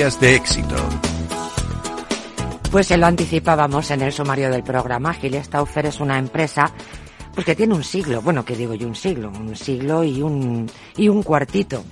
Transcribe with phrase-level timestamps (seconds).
[0.00, 0.76] De éxito.
[2.70, 5.12] Pues se lo anticipábamos en el sumario del programa.
[5.12, 6.72] Gilles Stauffer es una empresa
[7.34, 10.70] pues que tiene un siglo, bueno, que digo yo un siglo, un siglo y un,
[10.96, 11.84] y un cuartito.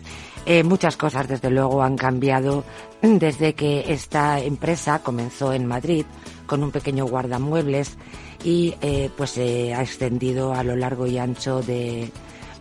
[0.47, 2.65] Eh, muchas cosas, desde luego, han cambiado
[3.03, 6.07] desde que esta empresa comenzó en Madrid
[6.47, 7.99] con un pequeño guardamuebles
[8.43, 12.11] y eh, pues se ha extendido a lo largo y ancho de,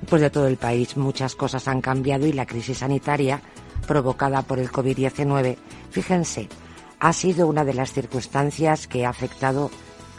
[0.09, 0.97] pues de todo el país.
[0.97, 3.41] Muchas cosas han cambiado y la crisis sanitaria
[3.85, 5.57] provocada por el COVID-19,
[5.91, 6.49] fíjense,
[6.99, 9.69] ha sido una de las circunstancias que ha afectado,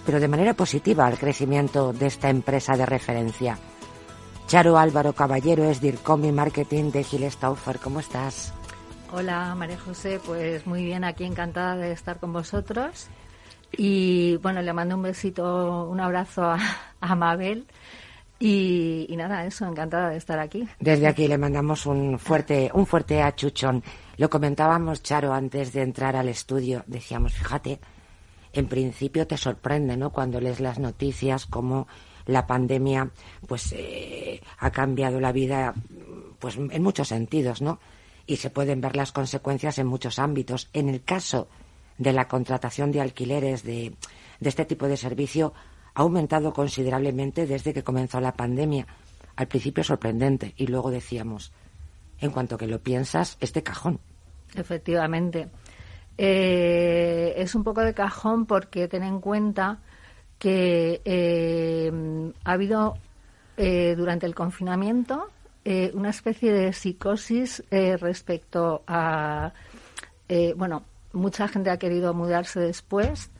[0.06, 3.58] pero de manera positiva, al crecimiento de esta empresa de referencia.
[4.46, 7.78] Charo Álvaro Caballero es DIRCOM y Marketing de Gilles Stauffer.
[7.80, 8.54] ¿Cómo estás?
[9.12, 10.20] Hola, María José.
[10.24, 13.08] Pues muy bien, aquí encantada de estar con vosotros.
[13.72, 16.58] Y bueno, le mando un besito, un abrazo a,
[17.00, 17.66] a Mabel.
[18.40, 20.68] Y, nada, eso, encantada de estar aquí.
[20.78, 23.82] Desde aquí le mandamos un fuerte, un fuerte achuchón.
[24.16, 26.84] Lo comentábamos, Charo, antes de entrar al estudio.
[26.86, 27.80] Decíamos, fíjate,
[28.52, 30.10] en principio te sorprende, ¿no?
[30.10, 31.88] Cuando lees las noticias, cómo
[32.26, 33.10] la pandemia,
[33.48, 35.74] pues, eh, ha cambiado la vida,
[36.38, 37.80] pues, en muchos sentidos, ¿no?
[38.26, 40.68] Y se pueden ver las consecuencias en muchos ámbitos.
[40.72, 41.48] En el caso
[41.96, 43.94] de la contratación de alquileres de,
[44.38, 45.54] de este tipo de servicio,
[45.98, 48.86] ha aumentado considerablemente desde que comenzó la pandemia.
[49.34, 51.50] Al principio sorprendente y luego decíamos,
[52.20, 53.98] en cuanto que lo piensas, es de cajón.
[54.54, 55.48] Efectivamente.
[56.16, 59.80] Eh, es un poco de cajón porque ten en cuenta
[60.38, 61.90] que eh,
[62.44, 62.96] ha habido
[63.56, 65.30] eh, durante el confinamiento
[65.92, 69.52] una especie de psicosis respecto a,
[70.56, 73.30] bueno, mucha gente ha querido mudarse después,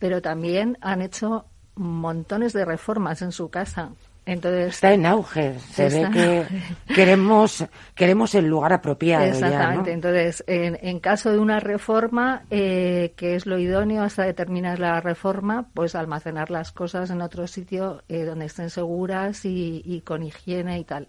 [0.00, 1.44] pero también han hecho
[1.76, 3.92] montones de reformas en su casa.
[4.24, 6.46] Entonces, está en auge, se ve que
[6.92, 7.64] queremos
[7.94, 9.24] queremos el lugar apropiado.
[9.24, 14.80] Exactamente, entonces en, en, caso de una reforma, eh, que es lo idóneo hasta determinar
[14.80, 20.24] la reforma, pues almacenar las cosas en otro sitio eh, donde estén seguras y, con
[20.24, 21.06] higiene y tal.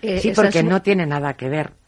[0.00, 1.81] Eh, sí, porque no tiene nada que ver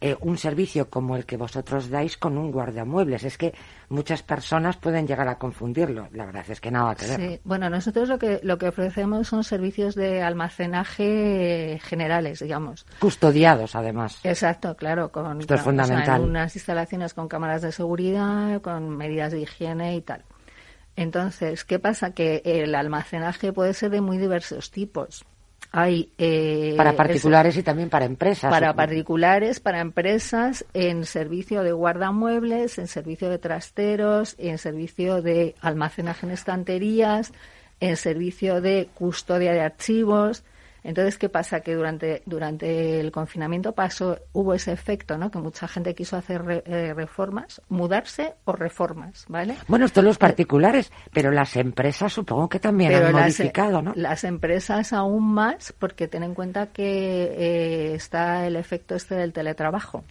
[0.00, 3.24] eh, un servicio como el que vosotros dais con un guardamuebles.
[3.24, 3.52] Es que
[3.88, 6.08] muchas personas pueden llegar a confundirlo.
[6.12, 7.20] La verdad es que nada que ver.
[7.20, 7.40] Sí.
[7.42, 12.86] Bueno, nosotros lo que, lo que ofrecemos son servicios de almacenaje generales, digamos.
[13.00, 14.20] Custodiados, además.
[14.22, 15.10] Exacto, claro.
[15.10, 16.20] Con, Esto es fundamental.
[16.20, 20.24] unas instalaciones con cámaras de seguridad, con medidas de higiene y tal.
[20.94, 22.12] Entonces, ¿qué pasa?
[22.12, 25.24] Que el almacenaje puede ser de muy diversos tipos.
[25.70, 28.50] Hay, eh, para particulares y también para empresas.
[28.50, 35.54] Para particulares, para empresas, en servicio de guardamuebles, en servicio de trasteros, en servicio de
[35.60, 37.32] almacenaje en estanterías,
[37.80, 40.42] en servicio de custodia de archivos.
[40.82, 41.60] Entonces, ¿qué pasa?
[41.60, 45.30] Que durante, durante el confinamiento pasó, hubo ese efecto, ¿no?
[45.30, 49.56] Que mucha gente quiso hacer eh, reformas, mudarse o reformas, ¿vale?
[49.66, 53.92] Bueno, esto los particulares, pero las empresas supongo que también han modificado, ¿no?
[53.94, 59.32] Las empresas aún más, porque ten en cuenta que eh, está el efecto este del
[59.32, 60.04] teletrabajo.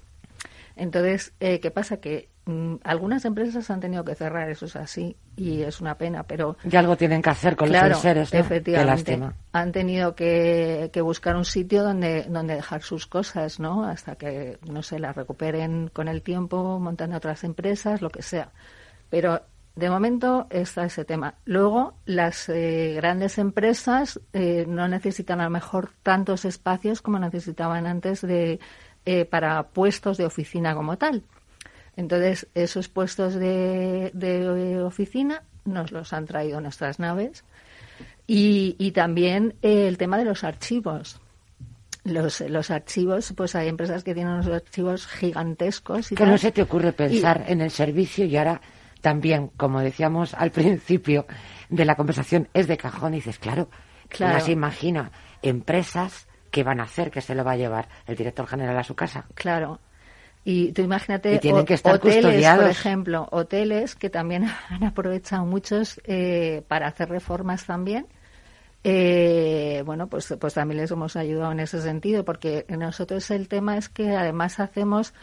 [0.78, 1.98] Entonces, eh, ¿qué pasa?
[1.98, 6.24] Que mm, algunas empresas han tenido que cerrar, eso es así, y es una pena,
[6.24, 6.58] pero...
[6.70, 8.40] Y algo tienen que hacer con los seres, ¿no?
[8.40, 9.20] efectivamente.
[9.52, 13.86] Han tenido que, buscar un sitio donde, donde dejar sus cosas, ¿no?
[13.86, 18.52] Hasta que, no sé, las recuperen con el tiempo, montan otras empresas, lo que sea.
[19.10, 19.42] Pero
[19.78, 21.36] de momento está ese tema.
[21.46, 27.86] Luego, las eh, grandes empresas eh, no necesitan a lo mejor tantos espacios como necesitaban
[27.86, 28.60] antes de
[29.10, 31.24] eh, para puestos de oficina como tal.
[31.96, 37.46] Entonces, esos puestos de, oficina nos los han traído nuestras naves.
[38.28, 41.22] Y, también eh, el tema de los archivos.
[42.04, 46.12] Los, los, archivos, pues hay empresas que tienen unos archivos gigantescos.
[46.12, 48.60] Y que no se te ocurre pensar en el servicio y ahora
[49.00, 51.28] también, como decíamos al principio
[51.70, 53.70] de la conversación, es de cajón y dices, claro,
[54.10, 54.42] claro.
[54.42, 57.12] se imagina empresas ¿qué van a hacer?
[57.12, 59.26] ¿Qué se lo va a llevar el director general a su casa?
[59.34, 59.80] Claro.
[60.44, 66.64] Y tú imagínate que estar hoteles, por ejemplo, hoteles que también han aprovechado muchos eh,
[66.68, 68.08] para hacer reformas también.
[68.84, 73.78] Eh, bueno, pues, pues también les hemos ayudado en ese sentido, porque nosotros el tema
[73.78, 75.14] es que además hacemos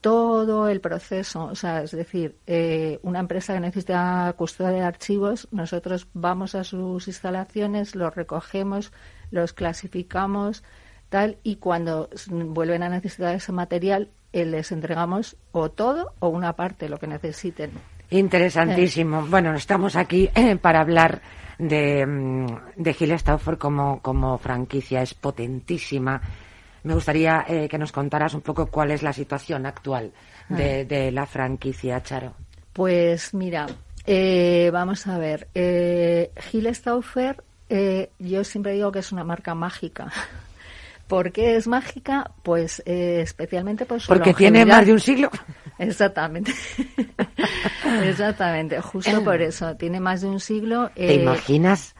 [0.00, 5.48] todo el proceso, o sea, es decir, eh, una empresa que necesita custodia de archivos,
[5.50, 8.92] nosotros vamos a sus instalaciones, los recogemos,
[9.30, 10.62] los clasificamos,
[11.08, 16.54] tal, y cuando vuelven a necesitar ese material, eh, les entregamos o todo o una
[16.54, 17.70] parte, lo que necesiten.
[18.10, 19.20] Interesantísimo.
[19.20, 19.24] Eh.
[19.28, 21.20] Bueno, estamos aquí eh, para hablar
[21.58, 25.02] de, mm, de Gilles Stauffer como, como franquicia.
[25.02, 26.20] Es potentísima.
[26.82, 30.12] me gustaría eh, que nos contaras un poco cuál es la situación actual
[30.48, 30.84] de, Ah.
[30.84, 32.34] de la franquicia Charo.
[32.74, 33.66] Pues mira,
[34.04, 35.48] eh, vamos a ver.
[36.50, 40.12] Gil Stauffer, eh, yo siempre digo que es una marca mágica.
[41.06, 42.30] ¿Por qué es mágica?
[42.42, 45.30] Pues eh, especialmente por su Porque tiene más de un siglo.
[45.78, 46.52] Exactamente.
[48.04, 48.80] Exactamente.
[48.80, 49.76] Justo por eso.
[49.76, 50.90] Tiene más de un siglo.
[50.94, 51.94] ¿Te eh, imaginas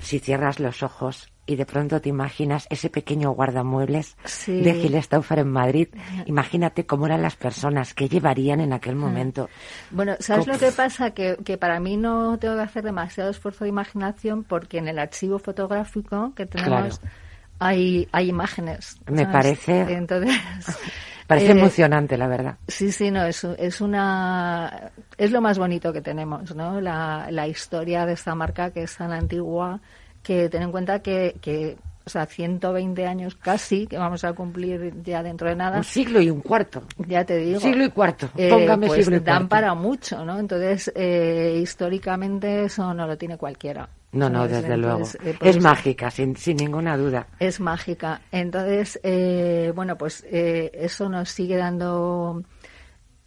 [0.00, 4.60] si cierras los ojos y de pronto te imaginas ese pequeño guardamuebles Sí.
[4.62, 5.88] de Gil Stauffer en Madrid?
[6.26, 9.48] Imagínate cómo eran las personas que llevarían en aquel momento.
[9.90, 11.10] Bueno, ¿sabes lo que pasa?
[11.10, 14.98] Que, que para mí no tengo que hacer demasiado esfuerzo de imaginación porque en el
[14.98, 17.12] archivo fotográfico que tenemos Claro.
[17.58, 18.98] hay, hay imágenes.
[19.10, 20.30] Me parece- Entonces,
[21.26, 22.58] Parece eh, emocionante, la verdad.
[22.68, 26.80] Sí, sí, no, es, es una es lo más bonito que tenemos, ¿no?
[26.80, 29.80] La, la historia de esta marca que es tan antigua,
[30.22, 34.92] que ten en cuenta que, que o sea, 120 años casi, que vamos a cumplir
[35.04, 36.82] ya dentro de nada, Un siglo y un cuarto.
[37.06, 37.60] ya te digo.
[37.60, 38.28] Siglo y cuarto.
[38.36, 39.48] eh, Póngame pues siglo y dan cuarto.
[39.50, 40.38] para mucho, ¿no?
[40.40, 43.88] Entonces, eh, históricamente eso no lo tiene cualquiera.
[44.12, 44.62] No, no, ¿sabes?
[44.62, 45.30] desde Entonces, luego.
[45.30, 47.28] eh, por es mágica, sin, sin ninguna duda.
[47.38, 48.20] es mágica.
[48.32, 52.42] Entonces, eh, bueno, pues eh, eso nos sigue dando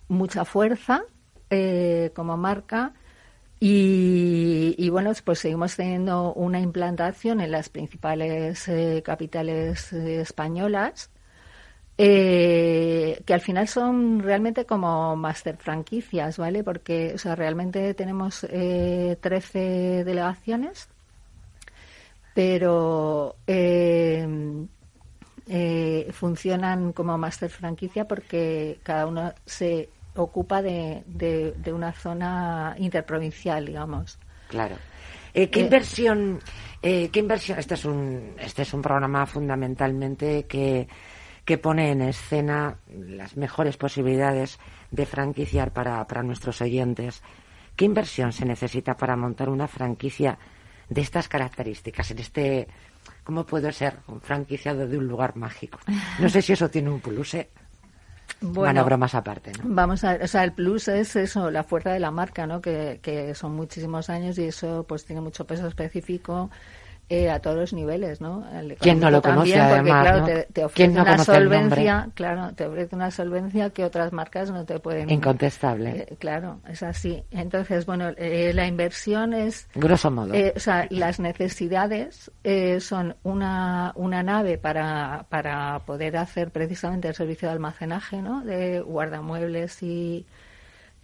[0.09, 1.03] mucha fuerza
[1.50, 2.94] eh, como marca.
[3.60, 11.10] Y, bueno, pues seguimos teniendo una implantación en las principales eh, capitales eh, españolas,
[11.98, 16.63] eh, que al final son realmente como master franquicias, ¿vale?
[16.63, 20.90] Porque, o sea, realmente tenemos eh, 13 delegaciones
[22.36, 24.28] pero eh,
[25.48, 32.75] eh, funcionan como máster franquicia porque cada uno se ocupa de, de, de una zona
[32.77, 34.17] interprovincial, digamos.
[34.50, 34.75] Claro.
[35.33, 36.39] Eh, ¿Qué Eh, inversión?
[36.81, 37.59] eh, ¿Qué inversión?
[37.59, 40.88] Este es un este es un programa fundamentalmente que
[41.44, 44.57] que pone en escena las mejores posibilidades
[44.89, 47.21] de franquiciar para, para nuestros oyentes.
[47.75, 50.39] ¿Qué inversión se necesita para montar una franquicia
[50.89, 52.67] de estas características en este
[53.23, 55.77] cómo puedo ser un franquiciado de un lugar mágico?
[56.19, 57.35] No sé si eso tiene un plus.
[57.35, 57.50] ¿eh?
[58.53, 59.63] Bueno, bromas aparte, ¿no?
[59.68, 62.62] Vamos a o sea, el plus es eso, la fuerza de la marca, ¿no?
[62.62, 66.50] Que, que son muchísimos años y eso pues tiene mucho peso específico
[67.10, 68.44] eh, a todos los niveles, ¿no?
[68.52, 70.25] El ¿Quién no lo conoce, porque, además, claro, no?
[70.25, 74.50] te, te ofrece ¿Quién no una solvencia, claro, te ofrece una solvencia que otras marcas
[74.52, 75.10] no te pueden.
[75.10, 75.90] Incontestable.
[76.10, 77.24] Eh, claro, es así.
[77.31, 80.34] Entonces, bueno, eh, la inversión es Grosso modo.
[80.34, 87.08] eh, o sea, las necesidades eh, son una, una nave para, para poder hacer precisamente
[87.08, 88.44] el servicio de almacenaje, ¿no?
[88.44, 90.25] De guardamuebles y,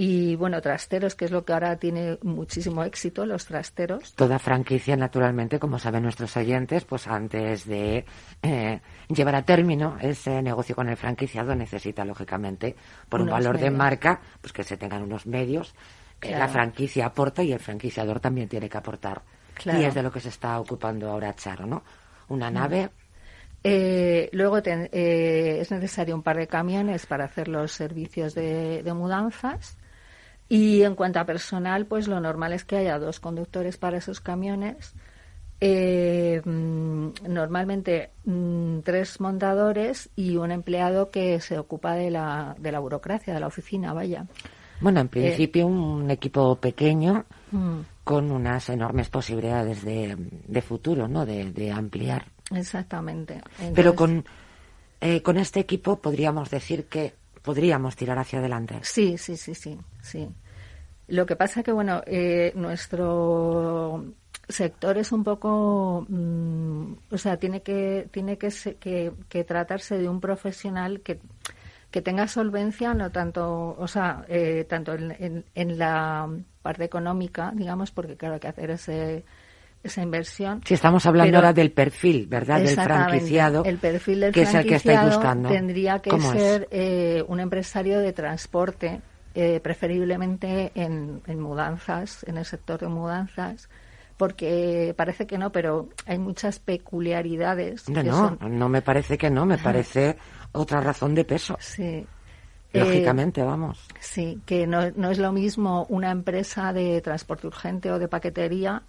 [0.03, 4.13] y, bueno, trasteros, que es lo que ahora tiene muchísimo éxito, los trasteros.
[4.15, 8.03] Toda franquicia, naturalmente, como saben nuestros oyentes, pues antes de
[8.41, 12.75] eh, llevar a término ese negocio con el franquiciado necesita, lógicamente,
[13.09, 15.75] por un valor de marca, pues que se tengan unos medios
[16.19, 19.21] que la franquicia aporta y el franquiciador también tiene que aportar.
[19.53, 19.77] Claro.
[19.77, 19.81] Mm.
[19.83, 21.83] Y es de lo que se está ocupando ahora Charo, ¿no?
[22.29, 22.89] Una nave,
[23.63, 28.81] Eh, luego ten- eh, es necesario un par de camiones para hacer los servicios de,
[28.81, 29.77] de mudanzas.
[30.53, 34.19] Y en cuanto a personal, pues lo normal es que haya dos conductores para esos
[34.19, 34.93] camiones.
[35.61, 42.73] Eh, mm, normalmente mm, tres montadores y un empleado que se ocupa de la, de
[42.73, 44.25] la burocracia, de la oficina, vaya.
[44.81, 51.25] bueno, en principio un equipo pequeño Mm, con unas enormes posibilidades de, de futuro, ¿no?
[51.25, 52.25] De, de ampliar.
[52.53, 53.41] exactamente.
[53.73, 54.25] Pero con,
[54.99, 58.79] eh, con este equipo podríamos decir que podríamos tirar hacia adelante.
[58.83, 60.27] Sí, sí, sí, sí, sí.
[61.11, 64.05] Lo que pasa que, bueno, eh, nuestro
[64.47, 68.49] sector es un poco, mm, o sea, tiene que tiene que,
[68.79, 71.19] que, que tratarse de un profesional que
[71.91, 76.29] que tenga solvencia, no tanto, o sea, eh, tanto en, en- en la
[76.61, 79.25] parte económica, digamos, porque claro hay que hacer ese,
[79.83, 80.61] esa inversión.
[80.65, 82.61] Si estamos hablando Pero- ahora del perfil, ¿verdad?
[82.61, 83.65] Del franquiciado.
[83.65, 85.49] El perfil del que es el que estáis franquiciado buscando.
[85.49, 89.01] tendría que ser eh, un empresario de transporte,
[89.35, 93.69] eh, preferiblemente en, en mudanzas, en el sector de mudanzas,
[94.17, 97.87] porque parece que no, pero hay muchas peculiaridades.
[97.89, 100.17] No, que no, son- no me parece que no, me parece
[100.51, 101.57] otra razón de peso.
[101.59, 102.05] sí.
[102.73, 103.79] Lógicamente, vamos.
[103.89, 108.07] Eh, sí, que no, no es lo mismo una empresa de transporte urgente o de
[108.07, 108.83] paquetería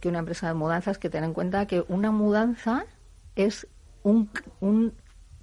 [0.00, 2.86] que una empresa de mudanzas, que ten en cuenta que una mudanza
[3.34, 3.66] es
[4.02, 4.94] un, un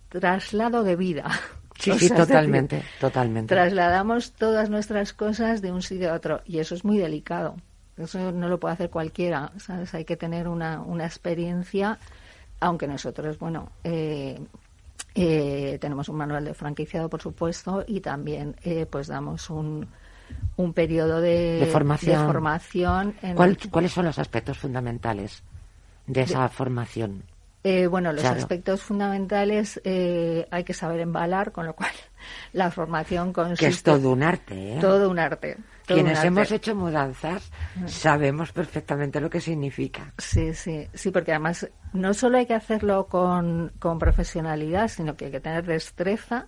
[0.10, 1.30] traslado de vida.
[1.80, 3.54] Sí, decir, totalmente, totalmente.
[3.54, 7.56] Trasladamos todas nuestras cosas de un sitio a otro y eso es muy delicado.
[7.98, 9.94] Eso no lo puede hacer cualquiera, ¿sabes?
[9.94, 12.00] Hay que tener una, una experiencia,
[12.60, 14.40] aunque nosotros, bueno, eh,
[15.16, 19.86] Eh, tenemos un manual de franquiciado, por supuesto, y también eh, pues damos un,
[20.56, 22.26] un periodo de, formación.
[22.26, 23.16] formación
[23.70, 25.44] ¿Cuáles son los aspectos fundamentales
[26.08, 27.22] de esa formación?
[27.64, 31.92] Eh, bueno, los aspectos fundamentales eh, hay que saber embalar, con lo cual
[32.54, 33.66] la formación consiste...
[33.66, 34.78] Que es todo un arte, ¿eh?
[34.82, 35.58] Todo un arte.
[35.86, 37.52] Quienes hemos hecho mudanzas
[37.88, 40.14] sabemos perfectamente lo que significa.
[40.18, 45.26] Sí, sí, sí, porque además no solo hay que hacerlo con, con profesionalidad, sino que
[45.26, 46.48] hay que tener destreza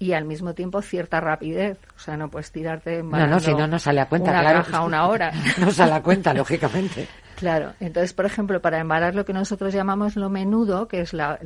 [0.00, 1.78] y al mismo tiempo cierta rapidez.
[1.94, 4.64] O sea, no puedes tirarte No, no, si no, no sale a cuenta, una claro.
[4.64, 5.30] Caja una hora.
[5.58, 7.06] no sale a cuenta, lógicamente.
[7.36, 11.38] Claro, entonces, por ejemplo, para embalar lo que nosotros llamamos lo menudo, que es lo,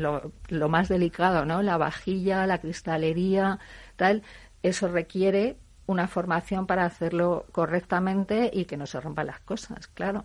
[0.48, 1.62] lo, más delicado, ¿no?
[1.62, 3.60] La vajilla, la cristalería,
[3.94, 4.24] tal,
[4.64, 5.56] eso requiere
[5.86, 10.24] una formación para hacerlo correctamente y que no se rompan las cosas, claro.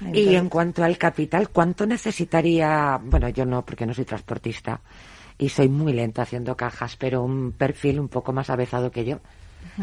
[0.00, 2.98] y en cuanto al capital, ¿cuánto necesitaría?
[3.02, 4.80] Bueno, yo no, porque no soy transportista
[5.38, 9.20] y soy muy lento haciendo cajas, pero un perfil un poco más avezado que yo.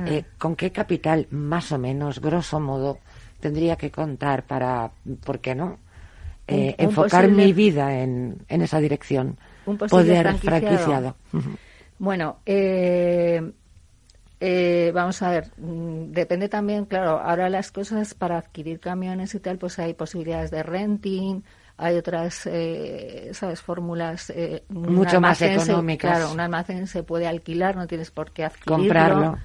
[0.05, 2.99] Eh, ¿Con qué capital, más o menos, grosso modo,
[3.39, 4.91] tendría que contar para,
[5.23, 5.79] ¿por qué no?
[6.47, 9.37] Eh, enfocar mi vida en, en esa dirección.
[9.65, 11.15] Un poder franquiciado.
[11.97, 13.41] Bueno, eh,
[14.39, 19.39] eh, vamos a ver, mm, depende también, claro, ahora las cosas para adquirir camiones y
[19.39, 21.41] tal, pues hay posibilidades de renting,
[21.77, 24.29] hay otras, eh, ¿sabes?, fórmulas.
[24.29, 26.17] Eh, Mucho más económicas.
[26.17, 28.75] claro, un almacén se puede alquilar, no tienes por qué adquirirlo.
[28.77, 29.37] Comprarlo.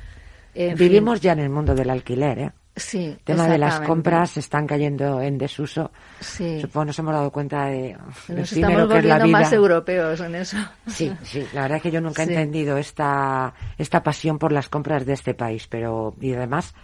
[0.54, 2.52] Vivimos ya en el mundo del alquiler, ¿eh?
[2.76, 5.90] Sí, el tema de las compras están cayendo en desuso.
[6.20, 6.60] Sí.
[6.60, 7.96] Supongo nos hemos dado cuenta de
[8.28, 10.56] nos estamos volviendo más europeos en eso.
[10.86, 11.44] Sí, sí.
[11.52, 15.14] La verdad es que yo nunca he entendido esta esta pasión por las compras de
[15.14, 16.74] este país, pero y además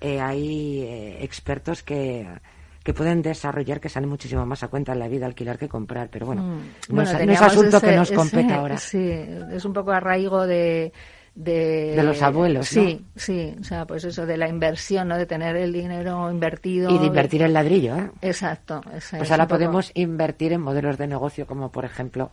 [0.00, 2.26] eh, hay eh, expertos que
[2.86, 6.08] que pueden desarrollar que salen muchísimo más a cuenta en la vida alquilar que comprar,
[6.08, 6.94] pero bueno, mm.
[6.94, 8.78] no, es, asunto que nos compete ahora.
[8.78, 9.10] Sí,
[9.50, 10.92] es un poco arraigo de
[11.34, 15.18] de, los abuelos, Sí, sí, o sea, pues eso de la inversión, ¿no?
[15.18, 16.94] De tener el dinero invertido.
[16.94, 18.10] Y de invertir en ladrillo, ¿eh?
[18.22, 18.80] Exacto.
[19.10, 22.30] Pues ahora podemos invertir en modelos de negocio como, por ejemplo,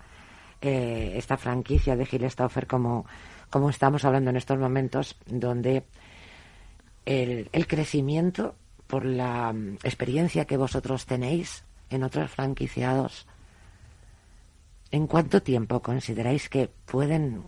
[0.62, 3.08] eh, esta franquicia de Gil Stauffer, como,
[3.50, 5.84] como estamos hablando en estos momentos, donde
[7.06, 8.54] el, el crecimiento
[8.94, 13.26] por la mm, experiencia que vosotros tenéis en otros franquiciados,
[14.92, 17.42] ¿en cuánto tiempo consideráis que pueden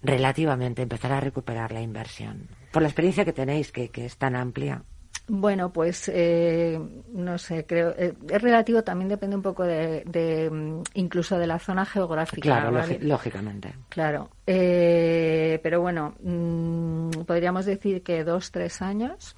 [0.00, 2.46] relativamente empezar a recuperar la inversión?
[2.70, 4.84] Por la experiencia que tenéis, que, que es tan amplia.
[5.26, 6.78] Bueno, pues eh,
[7.12, 11.58] no sé, creo eh, es relativo, también depende un poco de, mm, incluso de la
[11.58, 12.40] zona geográfica.
[12.40, 13.74] Claro, lógicamente.
[13.88, 19.34] Claro, eh, pero bueno, mm, podríamos decir que dos, tres años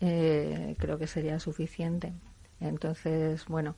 [0.00, 2.12] creo que sería suficiente.
[2.60, 3.76] Entonces, bueno,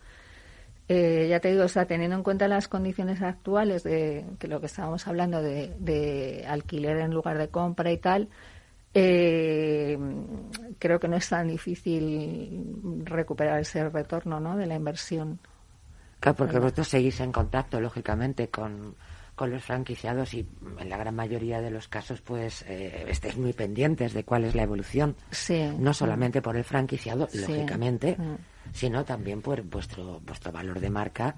[0.88, 4.60] eh, ya te digo, o sea, teniendo en cuenta las condiciones actuales de que lo
[4.60, 8.28] que estábamos hablando de, alquiler en lugar de compra y tal,
[8.92, 9.96] eh,
[10.78, 14.56] creo que no es tan difícil recuperar ese retorno ¿no?
[14.56, 15.38] de la inversión.
[16.20, 18.94] Claro, porque vosotros seguís en contacto, lógicamente, con,
[19.34, 20.46] con los franquiciados y
[20.78, 24.54] en la gran mayoría de los casos, pues, eh, estéis muy pendientes de cuál es
[24.54, 25.16] la evolución.
[25.30, 25.70] Sí.
[25.78, 28.16] No solamente por el franquiciado, lógicamente.
[28.18, 28.36] Mm
[28.72, 31.34] sino también por vuestro, vuestro valor de marca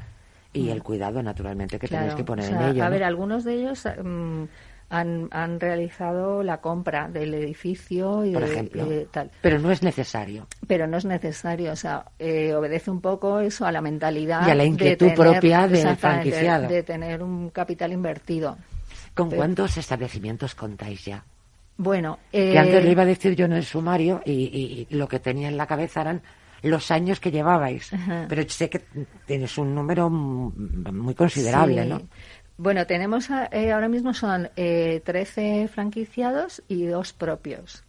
[0.53, 2.85] y el cuidado, naturalmente, que tenéis que poner en ello.
[2.85, 4.45] A ver, algunos de ellos mm,
[4.91, 9.31] han, han realizado la compra del edificio y Por de, ejemplo, tal.
[9.41, 10.47] Pero no es necesario.
[10.67, 14.51] Pero no es necesario, o sea, eh, obedece un poco eso a la mentalidad y
[14.51, 16.69] a la inquietud propia del franquiciado.
[16.69, 18.57] De, tener un capital invertido.
[19.15, 21.25] ¿Con cuántos establecimientos contáis ya?
[21.77, 25.09] Bueno, que antes le eh, iba a decir yo en el sumario y, y lo
[25.09, 26.23] que tenía en la cabeza eran
[26.65, 27.91] los años que llevabais.
[28.29, 28.83] Pero sé que
[29.27, 32.03] tienes un número muy considerable, ¿no?
[32.57, 37.85] Bueno, tenemos eh, ahora mismo son eh, 13 franquiciados y dos propios.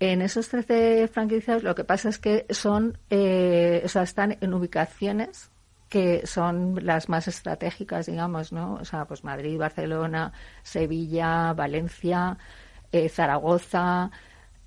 [0.00, 4.54] En esos 13 franquiciados lo que pasa es que son, eh, o sea, están en
[4.54, 5.50] ubicaciones
[5.88, 8.74] que son las más estratégicas, digamos, ¿no?
[8.74, 12.36] O sea, pues Madrid, Barcelona, Sevilla, Valencia,
[12.92, 14.10] eh, Zaragoza,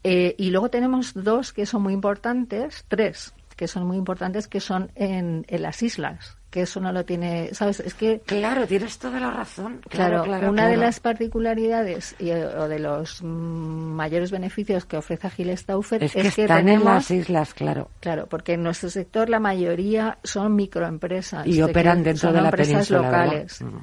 [0.04, 4.60] eh, y luego tenemos dos que son muy importantes, tres que son muy importantes, que
[4.60, 7.80] son en, en las islas, que eso no lo tiene, ¿sabes?
[7.80, 8.20] Es que...
[8.26, 9.82] Claro, tienes toda la razón.
[9.90, 15.56] Claro, claro, una de las particularidades y, o de los mayores beneficios que ofrece Agile
[15.56, 17.90] Stauffer es que, están en las islas, claro.
[18.02, 21.48] Claro, porque en nuestro sector la mayoría son microempresas.
[21.48, 23.62] Y operan dentro de la empresas península, locales.
[23.62, 23.78] Mm.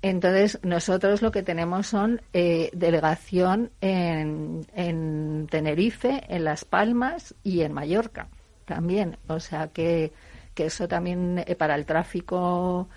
[0.00, 7.60] Entonces, nosotros lo que tenemos son eh, delegación en, en, Tenerife, en Las Palmas y
[7.60, 8.28] en Mallorca
[8.64, 9.18] también.
[9.26, 10.12] O sea que,
[10.56, 12.88] que eso también eh, para el tráfico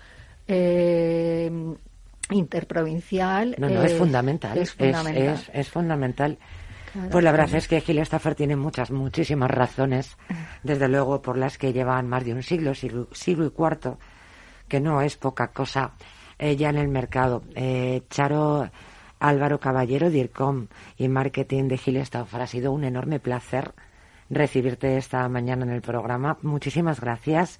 [0.48, 1.52] eh,
[2.30, 3.54] interprovincial.
[3.58, 4.58] No, no, es, fundamental.
[4.58, 5.38] Es fundamental.
[5.52, 6.38] Es, fundamental.
[7.10, 10.16] pues la verdad es que Gil Stafford tiene muchas, muchísimas razones,
[10.62, 13.98] desde luego por las que llevan más de un siglo, siglo, siglo y cuarto,
[14.66, 15.92] que no es poca cosa
[16.38, 17.42] eh, ya en el mercado.
[17.54, 18.70] Eh, Charo
[19.18, 23.74] Álvaro Caballero, DIRCOM y Marketing de Gil Stafford, ha sido un enorme placer
[24.30, 26.38] recibirte esta mañana en el programa.
[26.42, 27.58] Muchísimas gracias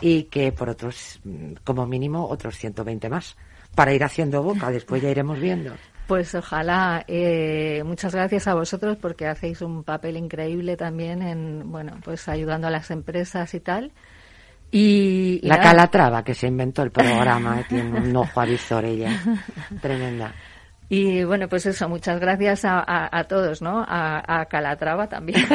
[0.00, 1.20] y que por otros,
[1.64, 3.36] como mínimo, otros 120 más
[3.74, 4.70] para ir haciendo boca.
[4.70, 5.72] Después ya iremos viendo.
[6.06, 7.04] Pues ojalá.
[7.06, 12.66] Eh, muchas gracias a vosotros porque hacéis un papel increíble también en, bueno, pues ayudando
[12.66, 13.92] a las empresas y tal.
[14.72, 19.10] Y, la Calatrava que se inventó el programa, eh, tiene un ojo avisor ella.
[19.80, 20.32] Tremenda.
[20.92, 23.86] Y bueno, pues eso, muchas gracias a, todos, ¿no?
[23.86, 25.40] A, Calatrava también.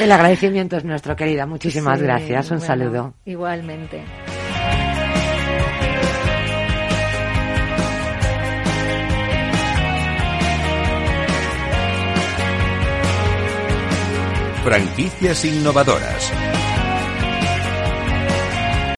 [0.00, 1.44] El agradecimiento es nuestro, querida.
[1.44, 2.50] Muchísimas gracias.
[2.50, 3.12] Un saludo.
[3.26, 4.02] Igualmente.
[14.64, 16.49] Franquicias innovadoras.